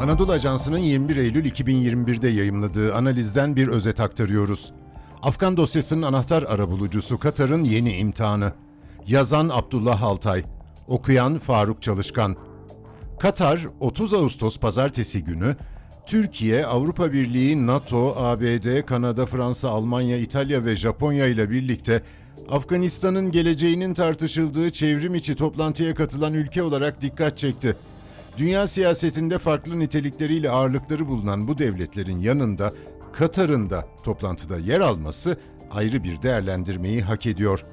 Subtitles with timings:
[0.00, 4.72] Anadolu Ajansı'nın 21 Eylül 2021'de yayımladığı analizden bir özet aktarıyoruz.
[5.22, 8.52] Afgan dosyasının anahtar arabulucusu Katar'ın yeni imtihanı.
[9.06, 10.44] Yazan Abdullah Altay,
[10.88, 12.36] okuyan Faruk Çalışkan.
[13.20, 15.56] Katar 30 Ağustos pazartesi günü
[16.06, 22.02] Türkiye, Avrupa Birliği, NATO, ABD, Kanada, Fransa, Almanya, İtalya ve Japonya ile birlikte
[22.50, 27.76] Afganistan'ın geleceğinin tartışıldığı çevrim içi toplantıya katılan ülke olarak dikkat çekti.
[28.38, 32.72] Dünya siyasetinde farklı nitelikleriyle ağırlıkları bulunan bu devletlerin yanında
[33.12, 35.36] Katar'ın da toplantıda yer alması
[35.70, 37.64] ayrı bir değerlendirmeyi hak ediyor.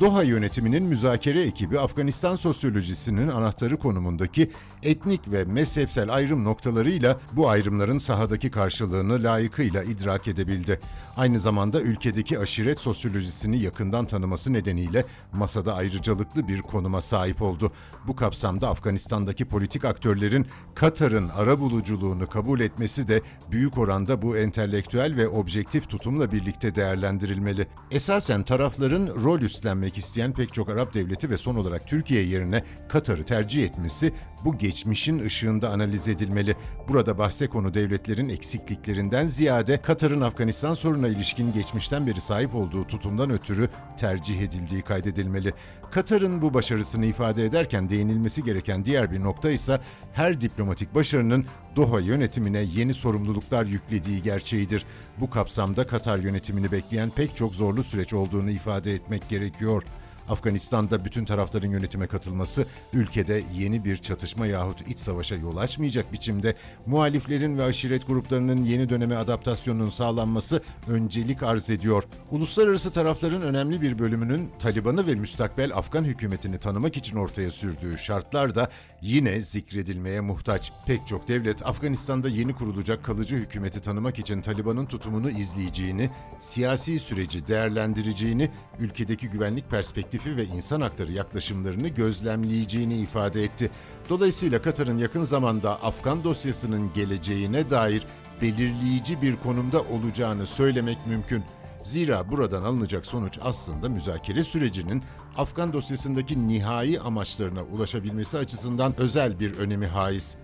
[0.00, 4.50] Doha yönetiminin müzakere ekibi Afganistan sosyolojisinin anahtarı konumundaki
[4.82, 10.80] etnik ve mezhepsel ayrım noktalarıyla bu ayrımların sahadaki karşılığını layıkıyla idrak edebildi.
[11.16, 17.72] Aynı zamanda ülkedeki aşiret sosyolojisini yakından tanıması nedeniyle masada ayrıcalıklı bir konuma sahip oldu.
[18.06, 25.28] Bu kapsamda Afganistan'daki politik aktörlerin Katar'ın arabuluculuğunu kabul etmesi de büyük oranda bu entelektüel ve
[25.28, 27.66] objektif tutumla birlikte değerlendirilmeli.
[27.90, 29.40] Esasen tarafların rol
[29.86, 34.12] üstlenmek isteyen pek çok Arap devleti ve son olarak Türkiye yerine Katar'ı tercih etmesi
[34.44, 36.56] bu geçmişin ışığında analiz edilmeli.
[36.88, 43.30] Burada bahse konu devletlerin eksikliklerinden ziyade Katar'ın Afganistan sorununa ilişkin geçmişten beri sahip olduğu tutumdan
[43.30, 45.52] ötürü tercih edildiği kaydedilmeli.
[45.90, 49.80] Katar'ın bu başarısını ifade ederken değinilmesi gereken diğer bir nokta ise
[50.12, 51.44] her diplomatik başarının
[51.76, 54.84] Doha yönetimine yeni sorumluluklar yüklediği gerçeğidir.
[55.20, 59.82] Bu kapsamda Katar yönetimini bekleyen pek çok zorlu süreç olduğunu ifade etmek gerekiyor.
[60.28, 66.54] Afganistan'da bütün tarafların yönetime katılması ülkede yeni bir çatışma yahut iç savaşa yol açmayacak biçimde
[66.86, 72.04] muhaliflerin ve aşiret gruplarının yeni döneme adaptasyonunun sağlanması öncelik arz ediyor.
[72.30, 78.54] Uluslararası tarafların önemli bir bölümünün Taliban'ı ve müstakbel Afgan hükümetini tanımak için ortaya sürdüğü şartlar
[78.54, 78.70] da
[79.02, 80.72] yine zikredilmeye muhtaç.
[80.86, 86.10] Pek çok devlet Afganistan'da yeni kurulacak kalıcı hükümeti tanımak için Taliban'ın tutumunu izleyeceğini,
[86.40, 89.70] siyasi süreci değerlendireceğini, ülkedeki güvenlik
[90.16, 93.70] perspektifi ve insan hakları yaklaşımlarını gözlemleyeceğini ifade etti.
[94.08, 98.06] Dolayısıyla Katar'ın yakın zamanda Afgan dosyasının geleceğine dair
[98.42, 101.44] belirleyici bir konumda olacağını söylemek mümkün.
[101.84, 105.02] Zira buradan alınacak sonuç aslında müzakere sürecinin
[105.36, 110.36] Afgan dosyasındaki nihai amaçlarına ulaşabilmesi açısından özel bir önemi haiz.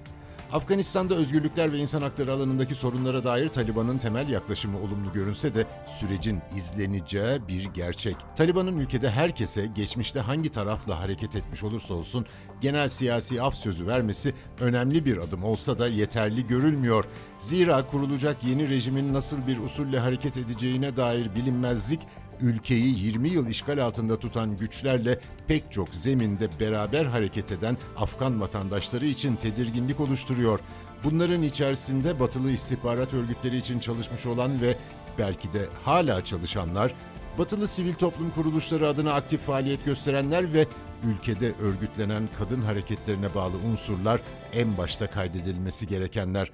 [0.53, 6.41] Afganistan'da özgürlükler ve insan hakları alanındaki sorunlara dair Taliban'ın temel yaklaşımı olumlu görünse de sürecin
[6.57, 8.17] izleneceği bir gerçek.
[8.37, 12.27] Taliban'ın ülkede herkese geçmişte hangi tarafla hareket etmiş olursa olsun
[12.61, 17.05] genel siyasi af sözü vermesi önemli bir adım olsa da yeterli görülmüyor.
[17.41, 22.01] Zira kurulacak yeni rejimin nasıl bir usulle hareket edeceğine dair bilinmezlik
[22.43, 29.07] ülkeyi 20 yıl işgal altında tutan güçlerle pek çok zeminde beraber hareket eden Afgan vatandaşları
[29.07, 30.61] için tedirginlik oluşturuyor.
[31.05, 34.77] Bunların içerisinde batılı istihbarat örgütleri için çalışmış olan ve
[35.19, 36.95] belki de hala çalışanlar,
[37.39, 40.67] batılı sivil toplum kuruluşları adına aktif faaliyet gösterenler ve
[41.05, 44.21] ülkede örgütlenen kadın hareketlerine bağlı unsurlar
[44.53, 46.51] en başta kaydedilmesi gerekenler.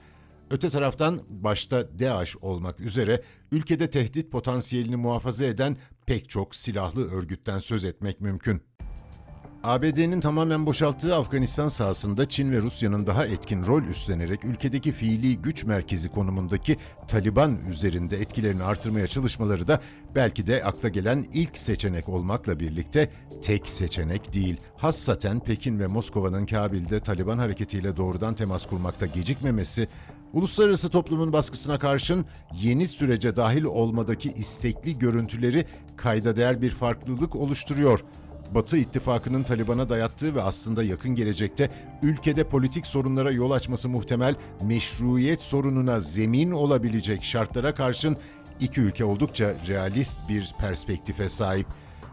[0.50, 3.22] Öte taraftan başta DAEŞ olmak üzere
[3.52, 5.76] ülkede tehdit potansiyelini muhafaza eden
[6.06, 8.62] pek çok silahlı örgütten söz etmek mümkün.
[9.62, 15.64] ABD'nin tamamen boşalttığı Afganistan sahasında Çin ve Rusya'nın daha etkin rol üstlenerek ülkedeki fiili güç
[15.64, 16.76] merkezi konumundaki
[17.08, 19.80] Taliban üzerinde etkilerini artırmaya çalışmaları da
[20.14, 23.10] belki de akla gelen ilk seçenek olmakla birlikte
[23.42, 24.56] tek seçenek değil.
[24.76, 29.88] Hassaten Pekin ve Moskova'nın Kabil'de Taliban hareketiyle doğrudan temas kurmakta gecikmemesi,
[30.32, 32.24] uluslararası toplumun baskısına karşın
[32.62, 35.66] yeni sürece dahil olmadaki istekli görüntüleri
[35.96, 38.04] kayda değer bir farklılık oluşturuyor.
[38.54, 41.70] Batı ittifakının Taliban'a dayattığı ve aslında yakın gelecekte
[42.02, 48.16] ülkede politik sorunlara yol açması muhtemel meşruiyet sorununa zemin olabilecek şartlara karşın
[48.60, 51.66] iki ülke oldukça realist bir perspektife sahip.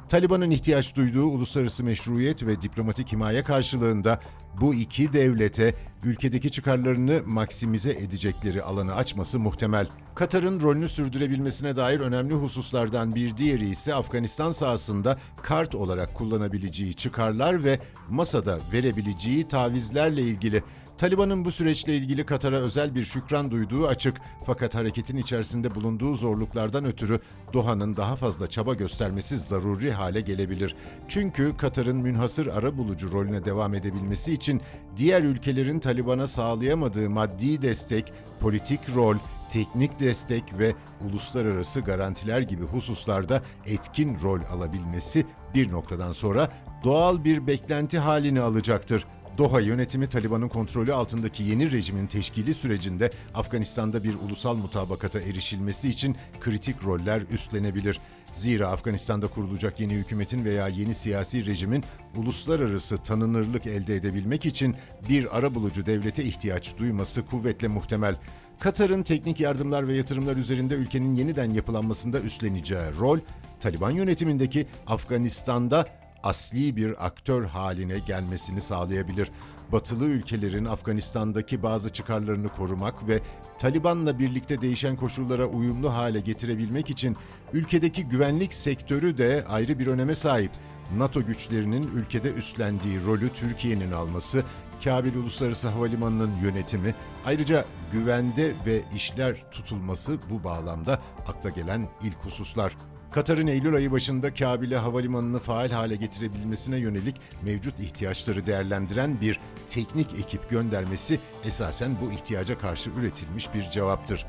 [0.09, 4.19] Taliban'ın ihtiyaç duyduğu uluslararası meşruiyet ve diplomatik himaye karşılığında
[4.61, 5.73] bu iki devlete
[6.03, 9.87] ülkedeki çıkarlarını maksimize edecekleri alanı açması muhtemel.
[10.15, 17.63] Katar'ın rolünü sürdürebilmesine dair önemli hususlardan bir diğeri ise Afganistan sahasında kart olarak kullanabileceği çıkarlar
[17.63, 17.79] ve
[18.09, 20.63] masada verebileceği tavizlerle ilgili.
[20.97, 26.85] Taliban'ın bu süreçle ilgili Katar'a özel bir şükran duyduğu açık fakat hareketin içerisinde bulunduğu zorluklardan
[26.85, 27.19] ötürü
[27.53, 30.75] Doha'nın daha fazla çaba göstermesi zaruri hale gelebilir.
[31.07, 34.61] Çünkü Katar'ın münhasır ara bulucu rolüne devam edebilmesi için
[34.97, 39.15] diğer ülkelerin Taliban'a sağlayamadığı maddi destek, politik rol,
[39.49, 40.75] teknik destek ve
[41.09, 46.49] uluslararası garantiler gibi hususlarda etkin rol alabilmesi bir noktadan sonra
[46.83, 49.05] doğal bir beklenti halini alacaktır.
[49.37, 56.15] Doha yönetimi Taliban'ın kontrolü altındaki yeni rejimin teşkili sürecinde Afganistan'da bir ulusal mutabakata erişilmesi için
[56.41, 57.99] kritik roller üstlenebilir.
[58.33, 61.83] Zira Afganistan'da kurulacak yeni hükümetin veya yeni siyasi rejimin
[62.15, 64.75] uluslararası tanınırlık elde edebilmek için
[65.09, 68.15] bir arabulucu devlete ihtiyaç duyması kuvvetle muhtemel.
[68.59, 73.19] Katar'ın teknik yardımlar ve yatırımlar üzerinde ülkenin yeniden yapılanmasında üstleneceği rol,
[73.59, 79.31] Taliban yönetimindeki Afganistan'da asli bir aktör haline gelmesini sağlayabilir.
[79.71, 83.19] Batılı ülkelerin Afganistan'daki bazı çıkarlarını korumak ve
[83.59, 87.17] Taliban'la birlikte değişen koşullara uyumlu hale getirebilmek için
[87.53, 90.51] ülkedeki güvenlik sektörü de ayrı bir öneme sahip.
[90.97, 94.43] NATO güçlerinin ülkede üstlendiği rolü Türkiye'nin alması,
[94.83, 96.95] Kabil Uluslararası Havalimanı'nın yönetimi,
[97.25, 102.77] ayrıca güvende ve işler tutulması bu bağlamda akla gelen ilk hususlar.
[103.15, 109.39] Katar'ın Eylül ayı başında Kabil'e havalimanını faal hale getirebilmesine yönelik mevcut ihtiyaçları değerlendiren bir
[109.69, 114.25] teknik ekip göndermesi esasen bu ihtiyaca karşı üretilmiş bir cevaptır.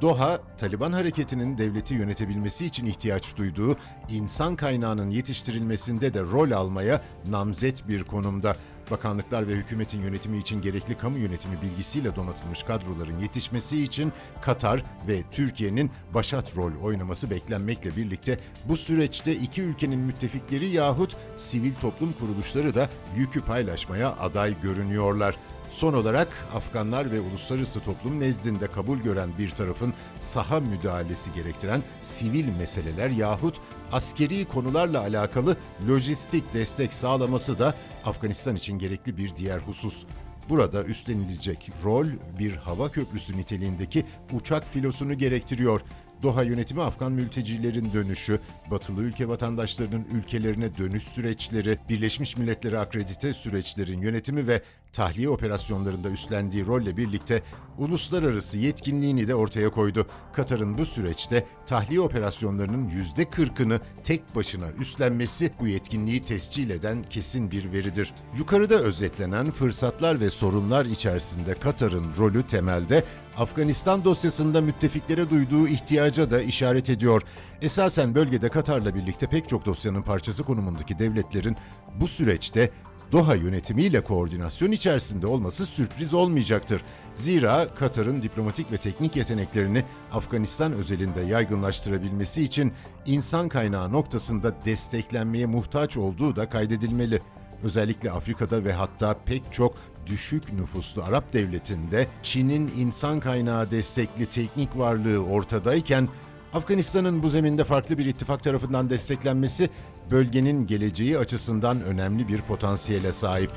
[0.00, 3.76] Doha, Taliban hareketinin devleti yönetebilmesi için ihtiyaç duyduğu
[4.08, 8.56] insan kaynağının yetiştirilmesinde de rol almaya namzet bir konumda.
[8.90, 14.12] Bakanlıklar ve hükümetin yönetimi için gerekli kamu yönetimi bilgisiyle donatılmış kadroların yetişmesi için
[14.42, 21.74] Katar ve Türkiye'nin başat rol oynaması beklenmekle birlikte bu süreçte iki ülkenin müttefikleri yahut sivil
[21.74, 25.36] toplum kuruluşları da yükü paylaşmaya aday görünüyorlar.
[25.70, 32.48] Son olarak Afganlar ve uluslararası toplum nezdinde kabul gören bir tarafın saha müdahalesi gerektiren sivil
[32.58, 33.60] meseleler yahut
[33.92, 35.56] askeri konularla alakalı
[35.88, 37.74] lojistik destek sağlaması da
[38.04, 40.04] Afganistan için gerekli bir diğer husus.
[40.48, 42.06] Burada üstlenilecek rol
[42.38, 45.80] bir hava köprüsü niteliğindeki uçak filosunu gerektiriyor.
[46.22, 48.40] Doha yönetimi Afgan mültecilerin dönüşü,
[48.70, 56.66] batılı ülke vatandaşlarının ülkelerine dönüş süreçleri, Birleşmiş Milletler'e akredite süreçlerin yönetimi ve tahliye operasyonlarında üstlendiği
[56.66, 57.42] rolle birlikte
[57.78, 60.06] uluslararası yetkinliğini de ortaya koydu.
[60.32, 67.72] Katar'ın bu süreçte tahliye operasyonlarının %40'ını tek başına üstlenmesi bu yetkinliği tescil eden kesin bir
[67.72, 68.14] veridir.
[68.38, 73.04] Yukarıda özetlenen fırsatlar ve sorunlar içerisinde Katar'ın rolü temelde
[73.36, 77.22] Afganistan dosyasında müttefiklere duyduğu ihtiyaca da işaret ediyor.
[77.62, 81.56] Esasen bölgede Katar'la birlikte pek çok dosyanın parçası konumundaki devletlerin
[82.00, 82.70] bu süreçte
[83.12, 86.82] Doha yönetimiyle koordinasyon içerisinde olması sürpriz olmayacaktır.
[87.14, 92.72] Zira Katar'ın diplomatik ve teknik yeteneklerini Afganistan özelinde yaygınlaştırabilmesi için
[93.06, 97.22] insan kaynağı noktasında desteklenmeye muhtaç olduğu da kaydedilmeli.
[97.62, 99.74] Özellikle Afrika'da ve hatta pek çok
[100.06, 106.08] düşük nüfuslu Arap devletinde Çin'in insan kaynağı destekli teknik varlığı ortadayken
[106.56, 109.70] Afganistan'ın bu zeminde farklı bir ittifak tarafından desteklenmesi
[110.10, 113.50] bölgenin geleceği açısından önemli bir potansiyele sahip.